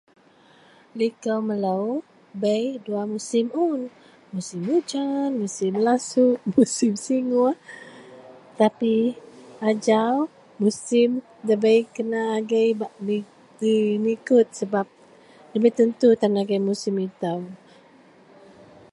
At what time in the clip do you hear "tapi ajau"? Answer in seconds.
8.59-10.15